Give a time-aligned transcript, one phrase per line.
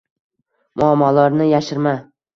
[0.81, 1.95] muammolarni yashirma